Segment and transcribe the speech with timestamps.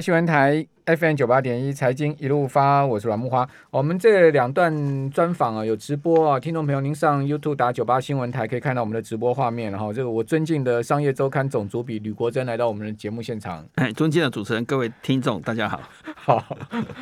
[0.00, 3.46] 新闻台 FM 九八点一财经一路发，我是阮木花。
[3.70, 9.70] 我们这两段专访啊，有直播啊，听众朋友您上 YouTube 打九八新闻台可以看到我们的直播画面。
[9.70, 13.62] 然后这个我尊敬的商业周刊总主笔吕国珍来到我们的节目现场。
[13.74, 15.78] 哎，尊敬的主持人，各位听众，大家好。
[16.16, 16.56] 好，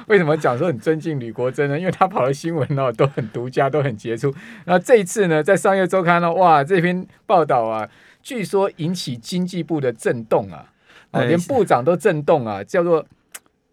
[0.09, 1.79] 为什么讲说很尊敬吕国珍呢？
[1.79, 4.35] 因为他跑的新闻哦都很独家，都很杰出。
[4.65, 7.89] 那这一次呢，在商业周刊呢，哇，这篇报道啊，
[8.25, 10.73] 据说引起经济部的震动啊。
[11.13, 12.63] 哦，连部长都震动啊！
[12.65, 13.05] 叫做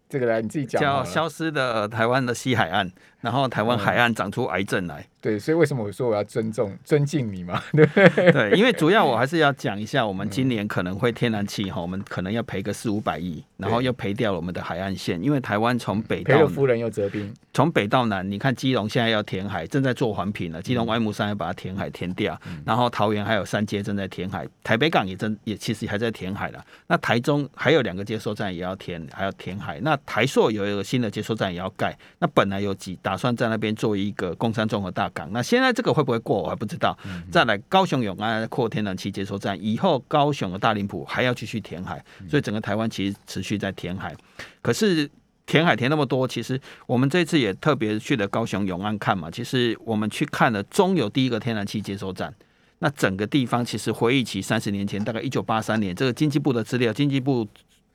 [0.08, 0.80] 这个来，你自己讲。
[0.80, 5.06] 叫消失的台湾的西海岸，然后台湾海岸长出癌症来。
[5.20, 7.60] 对，所以为什么我说我要尊重、 尊敬你嘛？
[7.72, 7.84] 对。
[8.30, 35.96] 对，因为主要我还是要讲一下，我们今年可能会天然气哈，我们可能要赔个四五百亿，然后又赔掉了我们的海岸线，因为台湾从北到赔了夫人又折兵，从北到南，你看基隆现在要填海，正在做环评了，基隆外木山要把它填海填掉，然后桃园还有三街正在填海，台北港也正也其实还在填海了，那台中还有两个接收站也要填，还要填海，那台塑有一个新的接收站也要盖，那本来有几打算在那边做一个工商综合大港，那现在这个。
[35.96, 36.94] 会不会过我还不知道。
[37.32, 44.14] 再来高雄永安扩天然气接收站，以后高雄的大林埔还要继续填海，所以整个台湾其实持续在填海。
[44.60, 45.10] 可是
[45.46, 49.30] 填海填那么多，其实我们这次也特别去了高雄永安看嘛。
[49.30, 52.34] 其实我们去看了中油第一个天然气接收站，
[52.80, 57.48] 那整个地方其实回忆起三十年前，大概一九八三年，这个经济部的资料，经济部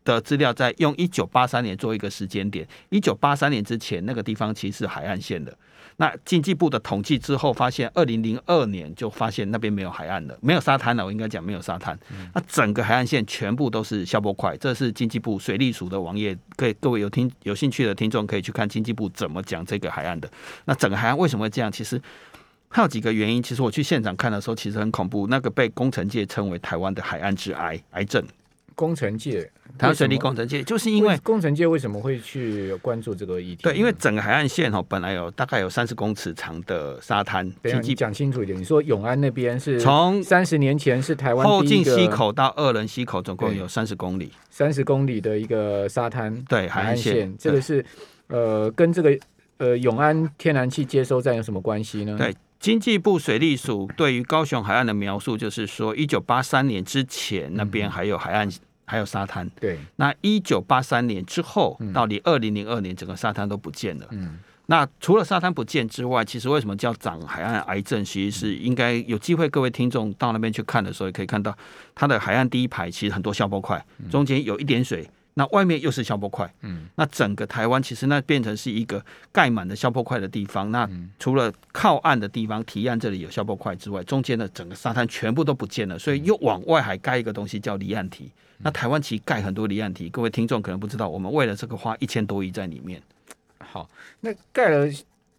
[0.03, 5.55] 的资料在用一九八三年做一个时间点，一九八三年之前那个地方其实是海岸线的。
[5.97, 11.05] 那经济部的统计之后发现，二零零二年就发现那边没有海岸了，没有沙滩了。
[11.05, 11.97] 我应该讲没有沙滩。
[12.33, 20.31] 那整个海岸线全部都是消波块，这是经济部水利署的网页，可以各位有听有兴趣的听众可以去看经济部怎么讲这个海岸的。
[20.65, 21.71] 那整个海岸为什么会这样？
[21.71, 22.01] 其实
[22.69, 23.43] 还有几个原因。
[23.43, 25.27] 其实我去现场看的时候，其实很恐怖。
[25.27, 28.25] 那个被工程界称为台湾的海岸之癌癌症。
[28.75, 29.41] 工程界，
[29.77, 33.63] 台湾水利工程界，就是因为工程界为什么会去关注这个议题？
[33.63, 37.49] 对，因为整个海岸线哦，本来有大概有三十公尺长的沙滩。
[37.61, 38.57] 等，你讲清楚一点。
[38.57, 46.33] 你说永安那边是从三十年前是台湾后进溪口到二仁溪口，总共有三十公里，三十公里的一个沙滩。
[46.49, 47.83] 对，海岸线，这个是
[48.27, 49.17] 呃，跟这个
[49.57, 52.15] 呃永安天然气接收站有什么关系呢？
[52.17, 58.49] 对，经济部水利署对于高雄海岸的描述就是说，一九八三年之前那边还有海岸。
[58.83, 59.79] 还有沙滩，对。
[59.95, 64.07] 那一九八三年之后，到你二零零二年，整个沙滩都不见了。
[64.11, 64.37] 嗯。
[64.65, 68.03] 那除了沙滩不见之外，其实为什么叫长海岸癌症？
[68.03, 71.57] 其实是应该有机会，各位听众到那边去看的时候，也可以看到
[71.95, 76.51] 它的海岸第一排其实很多消波块，中间有一点水，那外面又是消波块。
[76.61, 76.87] 嗯。
[76.95, 80.69] 那整个台湾其实那变成是一个盖满的消波块的地方。
[80.71, 88.29] 那除了靠岸的地方，提岸这里有消波块之外，中间的整个沙滩全部都不见了，所以又往外海盖一个东西叫离岸堤。
[88.63, 93.01] 那台湾其实盖很多离岸堤，各位听众可能不知道，我们为了这个花一千多亿在里面。
[93.57, 93.89] 好，
[94.19, 94.87] 那盖了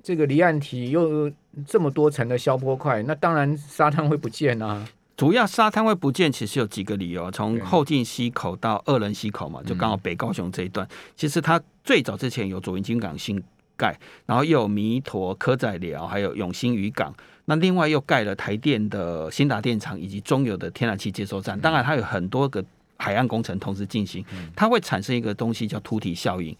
[0.03, 1.31] 这个离岸堤，又
[1.67, 4.85] 这么多层的消波块，那当然沙滩会不见啊。
[5.17, 7.31] 主要沙滩会不见，其实有几个理由。
[7.31, 13.43] 从后进溪口到二仁溪口嘛，就刚好北高雄这一段，嗯、其实它最早之前有左营金港新
[13.77, 17.15] 盖，然后又有弥陀、科仔寮，还有永兴渔港。
[17.45, 21.59] 那另外又盖了台电的新达电厂以及中油的天然气接收站。
[21.61, 22.65] 当然，它有很多个。
[22.99, 24.25] 海岸工程同时进行，
[24.55, 26.57] 它会产生一个东西叫凸体效应。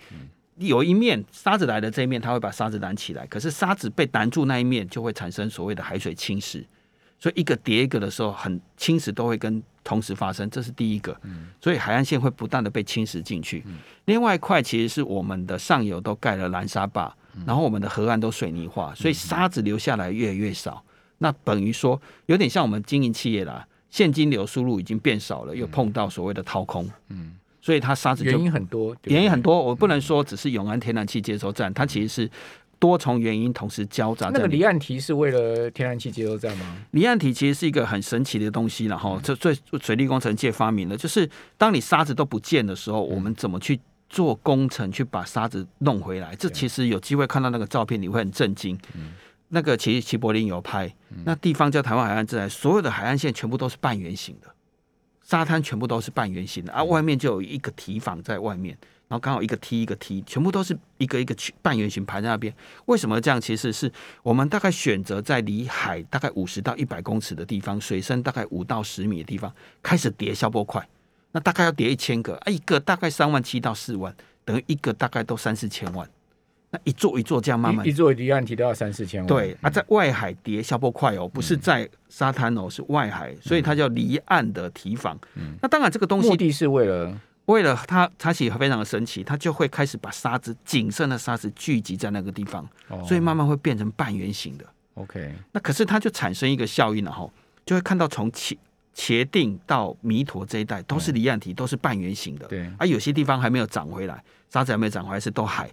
[0.57, 6.65] 有一面沙子来的这一面，它会把沙子拦起来，可是沙子被拦住那一面，就会产生所谓的海水侵蚀。
[7.23, 11.17] 所以一个叠一个的时候，很侵蚀都会跟同时发生，这是第一个。
[11.61, 13.63] 所以海岸线会不断的被侵蚀进去。
[14.07, 17.15] 另外一块其实是我们的上游都盖了拦沙坝，
[17.47, 20.83] 然后我们的河岸都水泥化，所以沙子流下来越来越少。
[21.19, 23.65] 那等于说有点像我们经营企业啦。
[23.89, 29.63] 现金流输入已经变少了，又碰到所谓的掏空，嗯，所以它沙子就原因很多，原因很多。
[29.63, 32.31] 我不能说只是永安天然气接收站，它其实是
[32.83, 34.29] 多重原因同时交杂。
[34.35, 36.79] 那个离岸堤是为了天然气接收站吗？
[36.91, 43.79] 离岸堤其实是一个很神奇的东西，然后这最水利工程界发明的，就是当你沙子都不见的时候，我们怎么去
[44.09, 46.35] 做工程去把沙子弄回来？
[46.35, 48.77] 这其实有机会看到那个照片，你会很震惊。
[49.51, 50.93] 那个其实齐柏林有拍，
[51.25, 54.49] 那地方叫台湾海岸自然，所有的海岸线全部都是半圆形的，
[55.23, 58.77] 沙滩全部都是半圆形的，而、啊、外面就有一个堤防在外面，
[59.13, 62.51] 然后刚好一个梯一个梯，全部都是一个一个半圆形排在那边。
[62.87, 63.39] 为什么这样？
[63.39, 63.93] 其实是
[64.23, 70.83] 我们大概选择在离海大概五十到一百公尺的地方，水深大概五到十米的地方开始叠消波块，
[71.33, 74.17] 那大概要叠一千个，啊，一个大概三万七到四万，
[74.47, 76.09] 等于一个大概都三四千万。
[76.71, 79.27] 那一座一座这样慢慢，一座离岸堤都要三四千万。
[79.29, 85.19] 对，啊，在外海叠消波块哦，不是在沙滩哦，是外海，所以它叫离岸的提防。
[85.35, 87.15] 嗯，那当然这个东西目的是为了
[87.47, 94.65] 为了它，它其实非常的神奇，它就会开始把沙子仅剩的沙子聚集在那个地方，哦、所以慢慢会变成半圆形的。
[94.95, 97.29] OK，那可是它就产生一个效应，了哈
[97.67, 98.57] 就会看到从茄
[98.95, 102.47] 茄萣到弥陀这一带都是离岸体，嗯、都是半圆形的。
[102.47, 105.69] 对，而有些地方还没有长回来，沙子还没有长回来，是都海。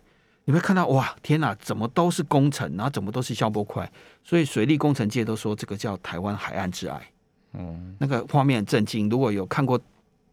[0.46, 3.88] 你会看到哇，天哪，怎么都是工程，然后怎么都是消波块，
[4.24, 7.00] 所以水利工程界都说这个叫台湾海岸之爱。
[7.54, 9.80] 嗯，那个画面很震惊，如果有看过。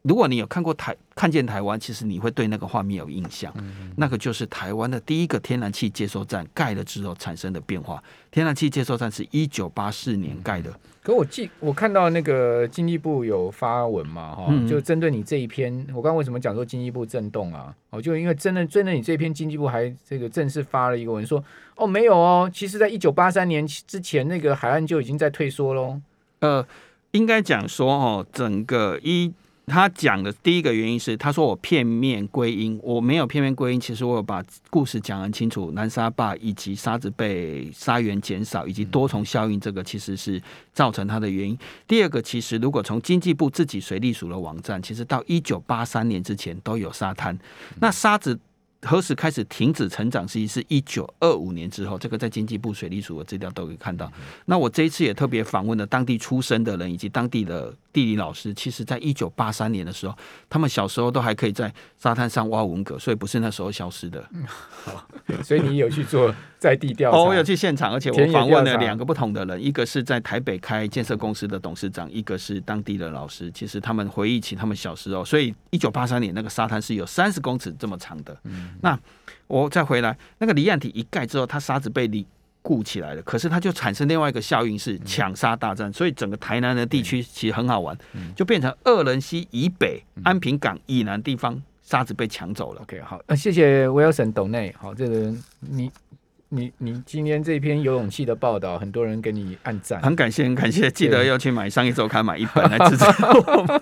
[0.06, 3.52] 如果你有看过台看见台湾，其实你会对那个画面有印象。
[3.96, 8.00] 那个就是台湾的第一个天然气接收站盖了之后产生的变化。
[8.30, 10.72] 天然气接收站是一九八四年盖的。
[11.02, 17.74] 可我记我看到那个经济部有发文嘛，哈，就针对你这一篇，我刚刚为什么讲说经济部震动啊？
[17.90, 21.42] 哦，就因为真的针对你这篇，经济部还这个正式发了一个文说，
[21.74, 26.00] 哦，没有哦，其实在一九八三年之前，那个海岸就已经在退缩喽。
[26.38, 26.64] 呃，
[27.10, 29.32] 应该讲说哦，整个一。
[29.66, 33.80] 他讲的第一个原因是，他说我片面归因，我没有片面归因。
[33.80, 40.40] 其实我有把故事讲很清楚，南沙坝以及沙子被沙源减少，以及多重效应，这个其实是
[40.72, 41.58] 造成它的原因。
[41.86, 47.38] 第二个，其实如果从经济部自己水利署的网站，其实到一九八三年之前都有沙滩，
[47.80, 48.38] 那沙子。
[48.82, 50.28] 何时开始停止成长？
[50.28, 54.12] 实是一九二五年之后，这个在经济部水利署的资料都可以看到。
[54.44, 58.52] 那我这一次也特别访问了当地出生的人以及当地的地理老师。
[58.52, 60.14] 其实，在一九八三年的时候，
[60.50, 64.22] 他们小时候都还可以在沙滩上挖文蛤，所以不是那时候消失的。
[64.84, 65.08] 好，
[65.42, 67.16] 所以你有去做在地调查？
[67.16, 73.50] 哦，我有去现场，而且我访问了两个不同的人，一个是在台北开建设公司的董事长，一个是当地的老师。
[73.50, 78.38] 其实他们回忆起他们小时候，所以一九八三年那个沙滩是有三十公尺这么长的。
[78.44, 78.74] 嗯。
[78.82, 78.98] 那
[79.46, 82.26] 我再回来，那个离岸体一盖之后，它沙子被离
[82.66, 83.22] 固起来了。
[83.22, 85.92] 可是它就产生另外一个效应，是抢沙大战。
[85.92, 87.96] 所以整个台南的地区其实很好玩，
[88.34, 92.82] 就变成二仁溪以北、安平港以南地方沙子被抢走了。
[92.82, 94.74] OK，好，那谢谢 Wilson 董内。
[94.76, 95.88] 好，这个你
[96.48, 100.90] 你你今天这篇有勇气的报道，很多人给你按赞，很感谢，很感谢。
[100.90, 103.80] 记得要去买商业周刊买一本来支持我们，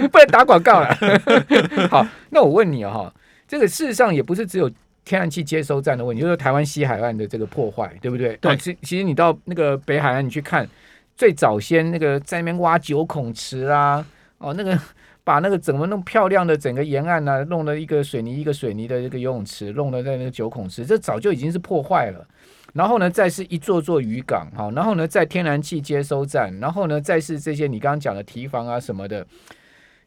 [0.08, 0.96] 不能打广告了。
[1.92, 3.12] 好，那我问你哈。
[3.46, 4.70] 这个事实上也不是只有
[5.04, 8.36] 天然气接收站的问题，就是台湾西海岸的这个破坏，对不对？
[8.36, 8.56] 对。
[8.56, 10.68] 其其实你到那个北海岸，你去看，
[11.16, 14.04] 最早先那个在那边挖九孔池啊，
[14.38, 14.78] 哦，那个
[15.24, 22.26] 把那个怎么弄漂亮的整个沿岸呢、啊，弄了一个水泥一个水泥的这个游泳池，弄了在那个九孔池，这早就已经是破坏了。
[22.72, 29.26] 然后呢，再是一座座渔港，好，然后呢，在天然气接收站，然后呢，再是这些你刚刚讲的提防啊什么的。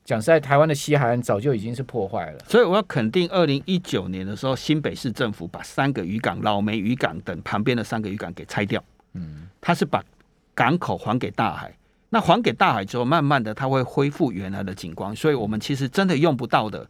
[0.06, 8.84] 讲实在，台湾的西海岸早就已经是破坏了，所以我要肯定，二零一九年的时候，新北市政府把三个渔港、老梅渔港等旁边的三个渔港给拆掉。
[9.14, 10.04] 嗯，它是把
[10.54, 11.74] 港口还给大海。
[12.10, 15.16] 那还给大海之后，慢慢的它会恢复原来的景观。
[15.16, 16.86] 所以我们其实真的用不到的，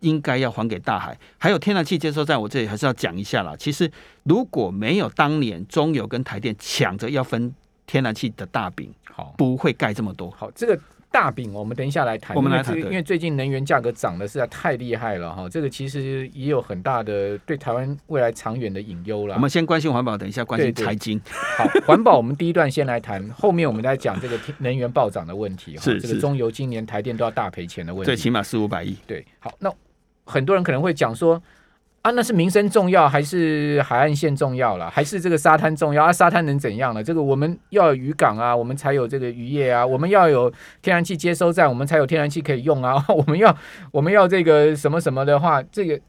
[0.00, 1.18] 应该要还给大海。
[1.38, 3.56] 还有天然气接收站，我这里还是要讲一下啦。
[3.58, 3.90] 其实
[4.24, 7.52] 如果没有当年中油跟台电抢着要分
[7.86, 10.30] 天然气的大饼，好，不会盖这么多。
[10.30, 10.78] 好，这个。
[11.18, 12.36] 大饼，我们等一下来谈。
[12.36, 19.34] 我们来谈，因为最近能源价格涨得实在太厉害了哈，这个其实也有很大的对台湾未来长远的隐忧了。
[19.34, 21.20] 我们先关心环保，等一下关心财经。
[21.56, 25.82] 好，环保我们第一段先来谈， 后面我们再讲这个能源暴涨的问题哈。
[26.00, 28.96] 这个中油今年台电都要大赔钱的问题，最起码四五百亿。
[29.04, 29.68] 对，好，那
[30.24, 31.42] 很多人可能会讲说。
[32.02, 34.88] 啊，那是民生重要还是海岸线重要了？
[34.88, 36.12] 还是这个沙滩重要啊？
[36.12, 37.02] 沙滩能怎样呢？
[37.02, 39.84] 这个我们要有渔港啊，我们才有这个渔业啊。
[39.84, 40.50] 我们要有
[40.80, 43.04] 天然气接收站，我们才有天然气可以用啊。
[43.08, 43.54] 我们要
[43.90, 46.00] 我们要这个什么什么的话，这个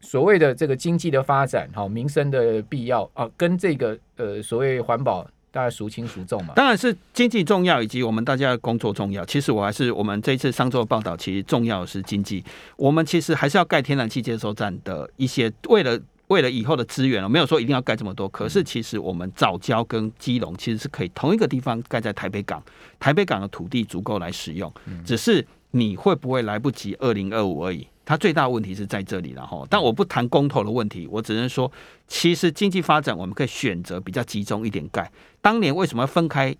[0.00, 5.26] 所谓的这个经济的发展，好，民生的必要啊，跟这个呃所谓环保。
[5.52, 6.54] 大家孰轻孰重嘛？
[6.54, 9.24] 当然是经济重要，以及我们大家的工作重要。
[9.24, 12.44] 其实我还是我们这一次上周的报道，其实重要的是经济。
[12.76, 18.28] 我们其实还是要盖天然气接收站的一些，为了为了以后的资源，没有说一定要盖这么多。
[18.28, 22.62] 可是其实我们早交跟基隆其实是可以同一个地方盖在台北港，
[23.00, 24.72] 台北港的土地足够来使用，
[25.04, 27.86] 只是你会不会来不及二零二五而已。
[28.10, 31.70] 它最大的问题是在这里，了哈，但我不谈公投的问题，我只能说，
[32.08, 35.08] 其实经济发展我们可以选择比较集中一点盖。
[35.40, 36.52] 当年为什么分开？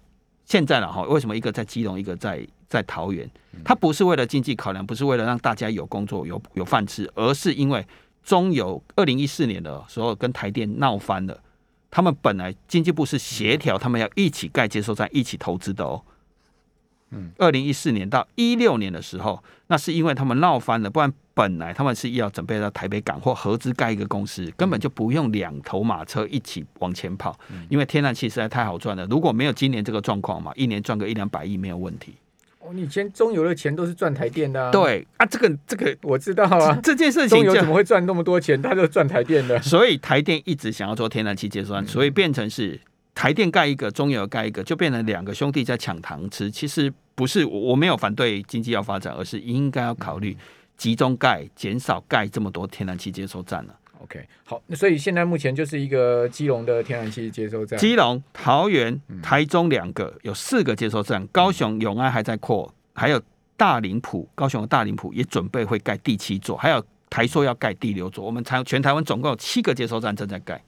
[0.45, 3.29] 现在了哈，为什么一个在基隆，一个在在桃园？
[3.65, 7.85] 它不是为了经济考量，不是为了让大家有工作、有有饭吃，而是因为
[8.23, 11.37] 中油二零一四年的时候跟台电闹翻了。
[11.91, 16.01] 他们本来经济部是协调，他们要一起盖接收站，一起投资的哦。
[17.11, 27.35] 嗯，二零一四年到一六年的时候，那是因为他们闹翻了，不然本来他们是要准备到台北港或合资盖一个公司，根本就不用两头马车一起往前跑，
[27.71, 29.07] 因为天然气实在太好赚了。
[29.07, 32.13] 如果没有今年这个状况嘛，一年赚个一两百亿没有问题。
[32.59, 34.71] 哦，你以前中油的钱都是赚台电的、啊。
[34.71, 36.79] 对啊，这个这个我知道啊。
[36.83, 38.61] 这件事情中油怎么会赚那么多钱？
[38.61, 39.59] 他就赚台电的。
[39.65, 42.79] 所以台电一直想要做天然气结算，所以变成是
[43.15, 46.51] 台电盖一个，中油盖一个，就变成两个兄弟在抢糖吃。
[46.51, 50.37] 其实不是我我没有反对经济要发展，而是应该要考虑
[50.81, 53.79] 集中盖，减少盖这么多天然气接收站了。
[54.03, 63.21] OK，好，那所以现在目前就是一个基隆的天然气接收站，基隆、桃园、台中两个有四个接收站，高雄永安还在扩，还有
[63.59, 70.65] 大林埔，高雄的大林埔也准备会盖第七座，还有台塑要盖第六座，我们台全台湾总共有七个接收站正在盖。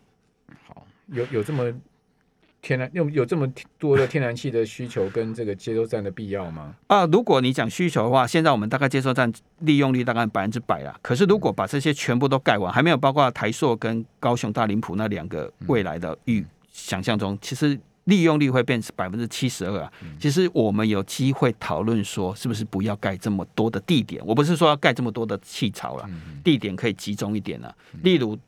[0.67, 1.73] 好，有有这么。
[2.63, 6.73] 天然有有这么多的天然气的需求跟这个接收站的必要吗？
[6.87, 10.97] 啊，如果你讲需求的话，现在我们大概接收站利用率大概百分之百了。
[11.03, 19.93] 可是如果把这些全部都盖完，还没有包括台塑跟高雄大林埔那两个未来的预想象中，其实利用率会变成百分之七十二啊。
[20.21, 24.23] 其实我们有机会讨论说，是不是不要盖这么多的地点？
[24.25, 26.09] 我不是说要盖这么多的气槽了，
[26.45, 28.39] 地点可以集中一点了，例如。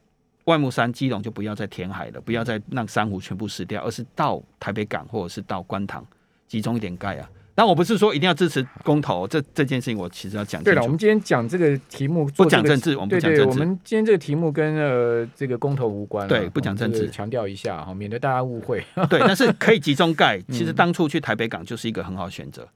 [0.44, 6.04] 外木山、基隆就不要再填海了，不要再让珊瑚全部死掉，而是到台北港或者是到观塘
[6.46, 7.28] 集中一点盖啊。
[7.56, 10.60] 但我不是说一定要支持公投，这这件事情我其实要讲。
[10.64, 13.48] 对了，我们今天讲这个题目，不讲政治，我们不讲政治。
[13.48, 18.84] 我们今天这个题目跟呃这个公投无关，对，不讲政治，强调一下哈，免得大家误会。
[19.08, 20.40] 对，但是可以集中盖。
[20.50, 22.66] 其实当初去台北港就是一个很好选择。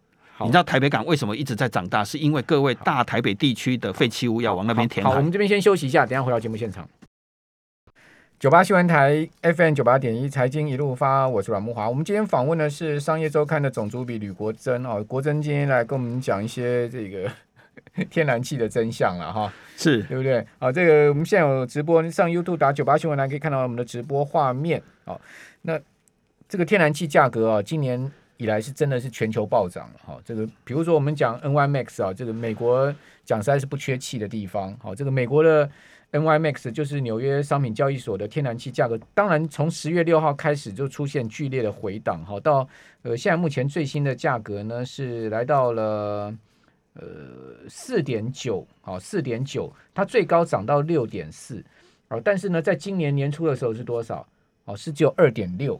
[0.40, 2.04] 你知道台北港为什么一直在长大？
[2.04, 5.10] 是因为各位大台北地区的废弃物要往那边填海。
[5.10, 6.88] 好，我们这边先休息一下，等下回到节目现场。
[8.38, 11.88] 九八新闻台 FM 九八点一财经一路发，我是阮慕华。
[11.88, 17.28] 我们今天访问的是商业周刊的总主笔吕国珍哦，国珍今天来跟我们讲一些这个
[18.08, 20.46] 天然气的真相了哈，是对不对？
[20.60, 24.80] 好，这个我们现在有直播，上 YouTube 打九八新闻台可以看到我们的直播画面。
[25.06, 25.20] 哦，
[25.62, 25.76] 那
[26.48, 30.16] 这个天然气价格啊，今年以来是真的是全球暴涨了哈。
[30.24, 34.72] 这个比如说我们讲 NY Max 啊，这个美国讲实在是不缺气的地方。
[34.80, 35.68] 好，这个美国的。
[36.10, 42.66] NYMEX 就是纽约商品交易所的天然气价格，当然从十月六号开始就出现剧烈的回档，哈，到
[43.02, 46.34] 呃现在目前最新的价格呢是来到了
[46.94, 47.02] 呃
[47.68, 51.62] 四点九，好四点九，它最高涨到六点四，
[52.08, 54.26] 好，但是呢在今年年初的时候是多少？
[54.64, 55.78] 哦，是只有二点六。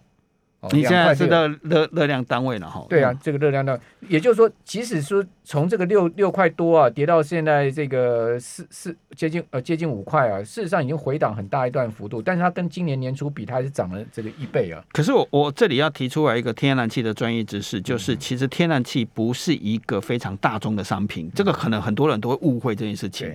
[0.73, 2.85] 你现在是的热热量单位了哈？
[2.89, 14.83] 对啊，这个热量单，也就是说，即使说从这个六六块多啊，跌到现在这个四四接近呃接近五块啊，事实上已经回档很大一段幅度，但是它跟今年年初比，它还是涨了这个一倍啊。
[14.93, 23.33] 可是我我这里要提出来一个天然气的专业知识，就是其实天然气不是一个非常大众的商品，这个可能很多人都会误会这件事情。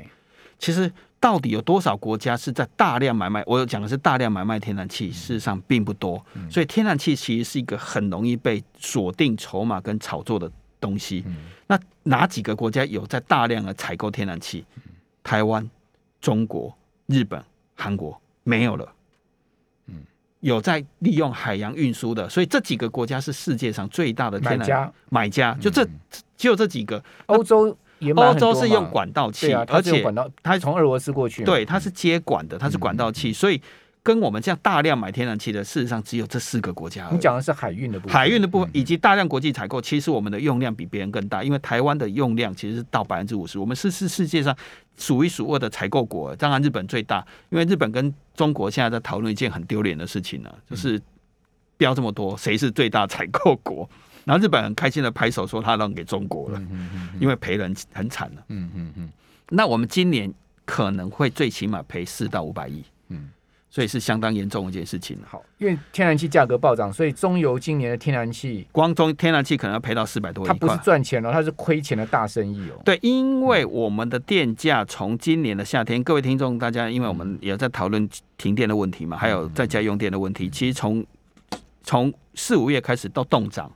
[0.59, 0.91] 其实。
[1.23, 3.41] 到底有多少国家是在大量买卖？
[3.45, 6.21] 我讲的是大量买卖天然气，事实上并不多。
[6.51, 10.51] 所以天然气其实是一个很容易被锁定筹码跟炒作的
[10.81, 11.23] 东西。
[11.67, 14.65] 那哪几个国家有在大量的采购天然气？
[15.23, 15.65] 台湾、
[16.19, 17.41] 中国、日本、
[17.73, 18.91] 韩国没有了。
[20.41, 24.93] 有在利用海洋运输的，所以这几个国家是世界上最大的天然买家。
[25.07, 25.87] 买家就这
[26.35, 27.77] 只有这几个，欧洲。
[28.11, 33.61] 欧洲是用管道气，而且管道，它是从俄罗斯过去，对，它是接管的，它是管道气，所以
[34.01, 37.07] 跟我们这样大量买天然气的，事实上只有这四个国家。
[37.11, 44.53] 你讲的是海运的部分，海运的部分以及大量国际采购，其实我们的用量比别人更大，因为台湾的用量其实是到百分之五十，我们是是世界上
[44.97, 46.35] 数一数二的采购国。
[46.35, 51.01] 当然日本最大，因为日本跟中国现在在讨论一件很丢脸的事情呢，就是
[51.77, 53.89] 标这么多，谁是最大采购国？
[54.25, 56.61] 然后日本很开心的拍手说他让给中国了，
[57.19, 58.43] 因为赔人很惨了。
[58.47, 59.09] 嗯嗯嗯。
[59.49, 60.33] 那我们今年
[60.65, 62.83] 可能会最起码赔四到五百亿。
[63.09, 63.29] 嗯，
[63.69, 65.17] 所以是相当严重的一件事情。
[65.27, 70.47] 好，因为天然气价格暴涨，所以中油今年的天然气光中天然气可能要赔到四百多亿。
[70.47, 72.81] 它不是赚钱了，它是亏钱的大生意哦。
[72.85, 81.05] 对，因为我们的电价从今年的夏天，各位听众大家，因为我们也在讨论停电的问题嘛，还有在家用电的问题，其实从
[81.83, 83.69] 从四五月开始都冻涨。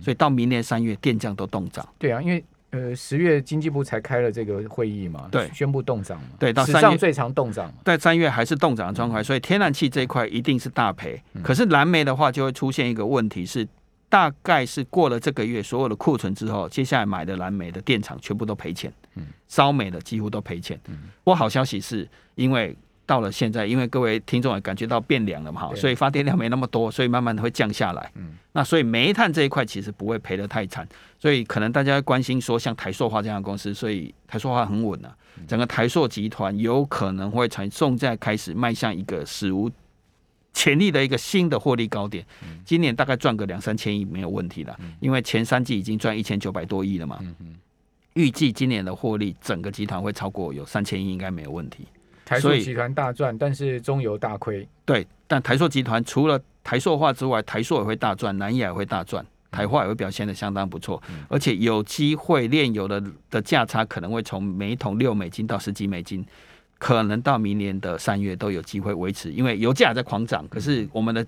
[0.00, 1.86] 所以到明年三月，电价都冻涨。
[1.98, 7.72] 对啊，因为呃十月经济部才开了这个会议嘛，对，宣布冻涨嘛，对，到史上最长冻涨。
[7.84, 11.22] 在三月还是冻涨的状态，所以天然气这一块一定是大赔。
[11.42, 13.66] 可是蓝煤的话，就会出现一个问题是，
[14.08, 18.92] 大概是过了这个月所有的库存之后，接下来买的蓝煤的电厂全部都赔钱，
[19.48, 20.78] 烧煤的几乎都赔钱。
[21.22, 22.76] 不过好消息是因为。
[23.06, 28.10] 到了现在，因为各位听众也感觉到变凉了嘛，哈，所以发电量没那么多，所以慢慢的会降下来。
[28.14, 35.14] 嗯，那所以煤炭这一块其实不会赔得太惨，所以可能大家关心说，像台塑化这样的公司，所以台塑化很稳啊，
[35.46, 39.70] 整个台塑集团有可能会从现在开始迈向一个史无
[40.52, 42.24] 潜力的一个新的获利高点。
[42.64, 47.18] 今年大概赚个两三千亿没有问题了，因为前三季已经赚一千九百多亿了嘛。
[47.20, 47.56] 嗯
[48.14, 51.84] 预计今年的获利，整个集团会超过有三千亿，应该没有问题。
[52.24, 54.66] 台塑集团大赚，但是中油大亏。
[54.84, 66.24] 对，但台塑集团除了台塑化之外，台塑也会大赚，南亚也会大赚，台化也会表现的相当不错，而且有机会炼油的的价差可能会从每桶六美金到十几美金，
[66.78, 71.26] 可能到明年的三月都有机会维持，因为油价在狂涨，可是我们的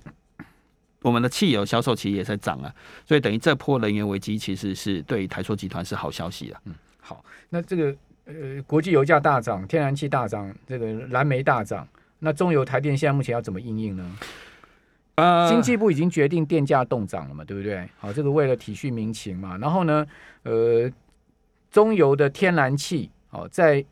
[1.03, 2.75] 我们的汽油销售其实也在涨啊，
[3.07, 6.61] 所以等于这波能源危机其实是对台塑集团是好消息啊。
[6.65, 7.95] 嗯，好，那这个。
[8.27, 11.87] 呃，国际油价大涨，天然气大涨，这个蓝煤大涨，
[12.19, 14.17] 那中油、台电现在目前要怎么应应呢？
[15.15, 17.89] 呃，经济部已经决定电价动涨了嘛，对不对？
[17.99, 19.57] 好，这个为了体恤民情嘛。
[19.59, 20.05] 然后呢，
[20.43, 20.91] 呃，
[21.71, 23.83] 中油的天然气哦，在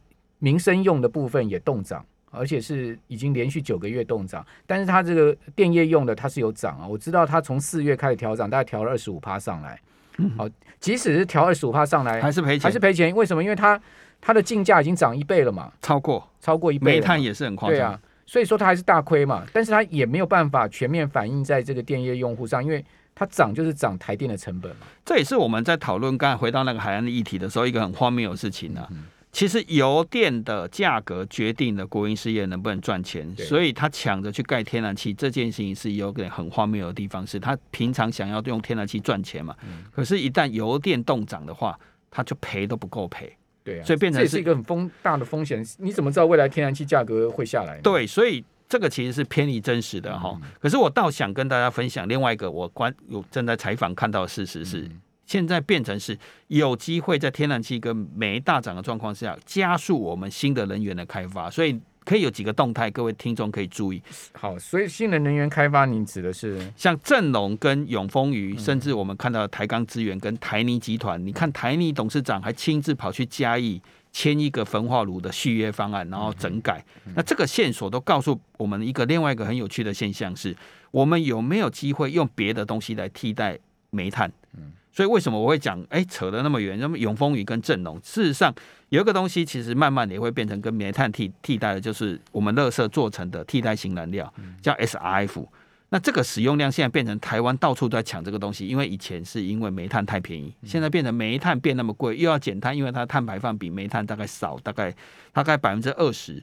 [0.40, 4.44] 民生用的部分也动涨，而且是已经连续九个月动涨。
[4.66, 9.80] 但是它这个电业用的它是有涨啊，我知道它从四月开始调涨，大概调了二十五趴上来。
[10.36, 10.48] 好，
[10.78, 13.14] 即使是调二十五趴上来，还是赔钱，还是赔钱。
[13.14, 13.42] 为什么？
[13.42, 13.80] 因为它
[14.26, 19.44] 它的进价已经涨一倍了嘛，超过超过一倍，煤炭也是很夸张，对啊，所以说它还是大亏嘛。
[19.52, 22.82] 但是它也没有办法全面反映在这个电业用户上，因为
[23.14, 24.86] 它涨就是涨台电的成本嘛。
[25.04, 28.88] 这也是我们在讨论刚才回到那个海岸的议题的时候，一个很荒谬的事情呢、啊。
[28.92, 41.78] 嗯、其实油电的价格决定了国营事业能不能赚钱，所以他抢着去盖天然气这件事情是有点很荒谬的地方，是他平常想要用天然气赚钱嘛，嗯、可是，一旦油电动涨的话，
[42.10, 43.30] 他就赔都不够赔。
[43.64, 45.64] 对啊，所以变成这是一个很风大的风险。
[45.78, 47.80] 你怎么知道未来天然气价格会下来？
[47.80, 50.38] 对，所以这个其实是偏离真实的哈。
[50.40, 56.16] 嗯、可是我倒想跟大家分享另外一个我关有正在采访看到的事实是，嗯、现在变成是
[56.48, 61.50] 有机会在天然气跟煤大涨的状况下，加速我们新的能源的开发。
[61.50, 61.80] 所以。
[62.04, 64.02] 可以有几个动态，各位听众可以注意。
[64.32, 71.20] 好，所以新的能源开发，您指的是像正隆跟永丰余，甚至我们看到台钢资源跟台泥集团。
[71.22, 73.80] 嗯、你看台泥董事长还亲自跑去嘉义
[74.12, 76.84] 签一个焚化炉的续约方案，然后整改。
[77.14, 80.56] 那这个线索都告诉我们一个另外一个很有趣的现象是，
[80.90, 83.58] 我们有没有机会用别的东西来替代
[83.90, 84.30] 煤炭？
[84.56, 84.72] 嗯。
[84.94, 85.84] 所以为什么我会讲？
[85.90, 88.54] 哎，扯得那么远，那么永丰余跟正隆，事实上
[88.90, 95.44] 有一个东西，其实慢慢也会变成跟煤炭替替代的，就是我们垃圾做成的替代型燃料，叫 SRF。
[95.88, 104.94] 那这个使用量现在变成台湾到处都在抢这个东西，因为以前是因为煤炭太便宜，现在变成煤炭变那么贵，又要减碳，因为它碳排放比煤炭大概少，大概
[105.32, 106.40] 大概百分之二十，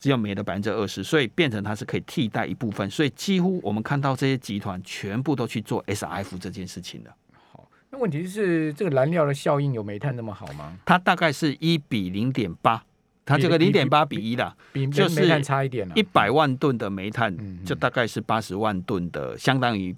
[0.00, 7.14] 只有煤的百分之二十，所以变成它是可以替代一部分，所以几乎我们看到这些集团全部都去做 SRF 这件事情了。
[7.90, 10.76] 那问题是，这个燃料的效应有煤炭那么好吗？
[10.84, 12.84] 它大概是一比零点八，
[13.24, 15.94] 它这个零点八比一的，比煤炭差一点了。
[15.96, 19.96] 一百万吨的煤炭，就大概是八十万吨的，相当于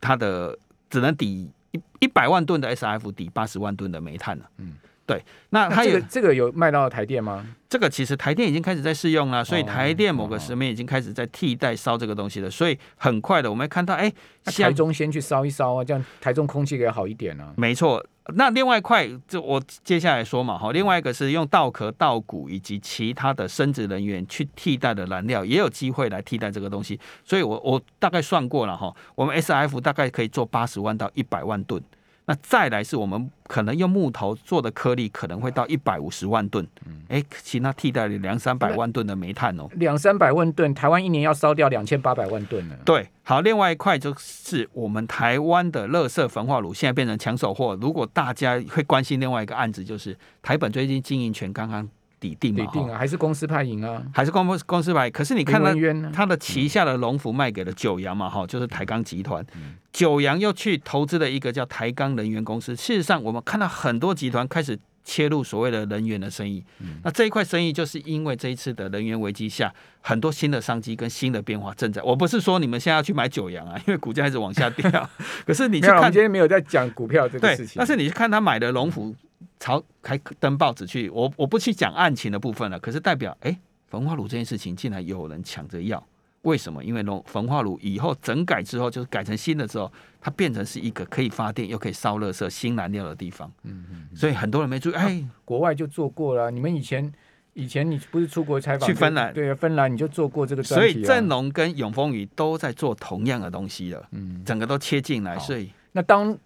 [0.00, 0.56] 它的
[0.88, 4.48] 只能抵一一百万吨的 SRF 抵八十万吨的煤炭了。
[4.58, 4.74] 嗯。
[5.08, 7.42] 对，那它有这个这个有卖到台电吗？
[7.66, 14.12] 这个其实台电已经开始在试用了，所以台电某个时面已经开始在替代烧这个东西了，所以很快的我们会看到，哎，
[14.44, 17.54] 台中先去烧一烧啊，这样台中空气可以好一点呢、啊。
[17.56, 31.82] 没错，那另外一块就我接下来说嘛，哈，另外一个是用稻壳、稻谷以及其他的生殖能源去替代的燃料，也有机会来替代这个东西，所以我我大概算过了哈，我们 SRF 大概可以做八十万到一百万吨。
[32.28, 36.68] 那再来是我们可能用木头做的颗粒，可能会到一百五十万吨。
[37.08, 39.66] 哎，其他替代了两三百万吨的煤炭哦。
[39.76, 42.76] 两三百万吨，台湾一年要烧掉两千八百万吨呢。
[42.84, 47.74] 对，好，另外一块就是我们台湾的垃圾焚化炉，现在变成抢手货。
[47.80, 51.88] 如果大家会关心另外一个案子，就是台本最近经营权刚刚。
[52.20, 55.10] 底定嘛，底定啊，还是公司派赢啊，还是公司公司派？
[55.10, 59.44] 可是你看他他的旗下的龙福卖给了九阳嘛，哈，就是台钢集团。
[59.92, 62.76] 九阳又去投资了一个叫台钢能源公司。
[62.76, 66.62] 事实上，我们看到很多集团开始切入所谓的能源的生意。
[67.02, 72.02] 那这一块生意，就是因为这一次的能源危机下，很多新的商机跟新的变化正在。
[72.02, 75.10] 我不是说你们现在要去买九阳啊， 因为股价一直往下掉。
[75.46, 77.74] 可是你去看，今天没有在讲股票这个事情。
[77.76, 79.14] 但是你去看他买的龙福。
[79.60, 82.78] 朝还登报纸去，我我不去讲案情的部分了。
[82.78, 86.04] 可是代表，哎、欸，焚化炉这件事情竟然有人抢着要，
[86.42, 86.82] 为什么？
[86.82, 93.50] 因为龙焚化炉以后整改之后，就是改成新的之后，它变成是一个可以发电又可以烧热色新燃料的地方。
[93.64, 94.16] 嗯嗯。
[94.16, 96.50] 所以很多人没注意，哎、欸，国外就做过了。
[96.50, 97.12] 你们以前
[97.54, 99.32] 以前你不是出国采访去芬兰？
[99.34, 100.64] 对啊，芬兰你就做过这个、啊。
[100.64, 104.08] 所以正隆跟永丰宇都在做同样的东西了。
[104.12, 106.36] 嗯，整个都切进来，所以那当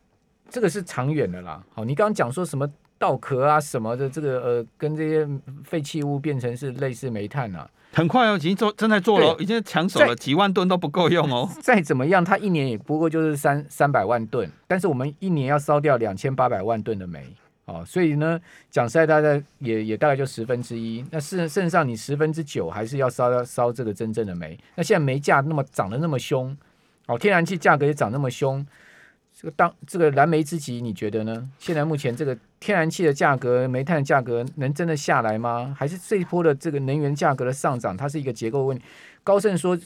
[0.49, 1.63] 这个是长远的啦。
[1.75, 2.71] 好，你刚刚讲说什么？
[3.03, 5.29] 稻壳啊什么的，这个呃，跟这些
[5.65, 7.69] 废弃物变成是类似煤炭啊。
[7.93, 11.51] 很快哦，已经做正在做了，已经抢手了，几万吨都不够用哦。
[11.61, 17.27] 再怎么样，它一年也不过就是三三百万吨，但是我们一年要烧掉两千八百万吨的煤
[17.65, 21.05] 哦，所以呢，讲实在，大概也也大概就十分之一。
[21.11, 24.57] 那事实上，你十分之九还是要烧烧这个真正的煤。
[24.77, 26.57] 那现在煤价那么涨得那么凶，
[27.09, 28.65] 哦，天然气价格也涨那么凶。
[29.43, 31.49] 这个当这个燃眉之急，你觉得呢？
[31.59, 35.75] 现在目前这个天然气的价格、煤炭的价格能真的下来吗？
[35.77, 38.85] 还是这一波的这个能源价格的上涨，它是一个结构问题？
[39.25, 39.77] 高盛说。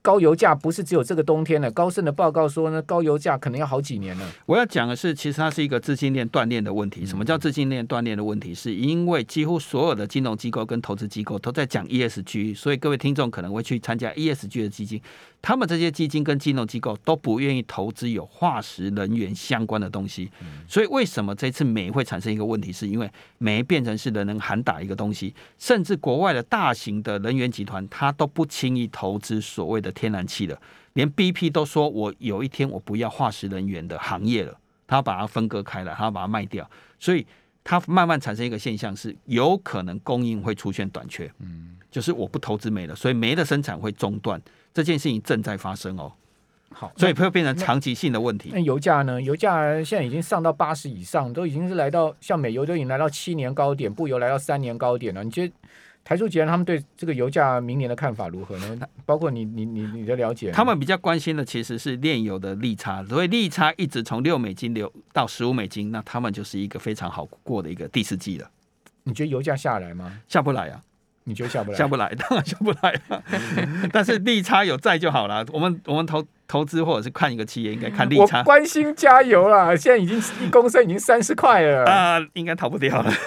[0.00, 1.68] 高油价不是只有这个冬天了。
[1.72, 4.30] 高盛的报告说呢，高油价可能要好几年了。
[4.46, 7.04] 我要讲的是，其实它是一个资金链断裂的问题。
[7.04, 8.54] 什么叫资金链断裂的问题？
[8.54, 15.02] 是因为几乎所有的金融机构跟投资机构都在讲 ESG，所以各位听众可能会去参加 ESG 的基金。
[15.42, 20.30] 他们这些基金跟金融机构都不愿意投资有化石能源相关的东西。
[20.66, 22.72] 所以为什么这次煤会产生一个问题？
[22.72, 29.88] 是因为煤变成是人人喊打一个东西，甚至国外的大型的能源集团，他都不轻易投资所谓的。
[29.98, 30.56] 天然气的，
[30.92, 36.70] 连 BP 都说，我有一天我不要化石能源的行业了，他要把它分割开来，他要把它卖掉，
[37.00, 37.26] 所以
[37.64, 44.40] 它慢慢产生一个现象是，有可能供应会出现短缺，嗯，就是我不投资煤了，所以煤的生产会中断，
[44.72, 46.12] 这件事情正在发生哦。
[46.70, 48.50] 好，所以会变成长期性的问题。
[48.52, 49.20] 那，那油价呢？
[49.20, 55.24] 油价现在已经上到八十以上，都已经是来到像美油都已经来到七年高点，布油来到三年高点了。
[55.24, 55.52] 你觉得？
[56.04, 58.80] 台塑集团他们对这个油价明年的看法如何呢？
[59.04, 68.50] 包括你你你你的了解，他们比较关心的其实是炼油的利差，所以利差一直从六美金流到十五美金，那他们就是一个非常好过的一个第四季了。
[69.02, 70.18] 你觉得油价下来吗？
[70.28, 70.82] 下不来啊？
[71.28, 71.76] 你觉得下不来？
[71.76, 73.22] 下不来，当然下不来了。
[73.92, 75.44] 但是利差有在就好了。
[75.52, 78.38] 我们我们投投资或者是看一个企业，应该看利差。
[78.38, 83.12] 我关心加油啦，现在已经一公升已经三十块了 啊，应该逃不掉了。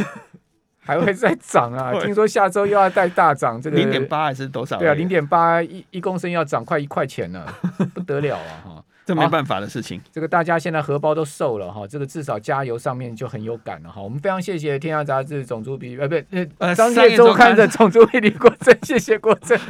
[0.83, 1.93] 还会再涨啊！
[2.01, 4.79] 听说下周又要再大涨，这个零点八还是多少？
[4.79, 7.45] 对啊，零点八一一公升要涨快一块钱了，
[7.93, 8.51] 不得了啊！
[8.65, 8.83] 哈，
[9.15, 9.99] 这没办法的事情。
[10.11, 14.01] 这个大家现在荷包都瘦了哈，这个至少加油上面就很有感了哈。
[14.01, 16.15] 我们非常谢谢《天下杂志》总主笔，呃，不，
[16.59, 19.59] 呃，商业周刊的总主笔李国正，谢谢国正。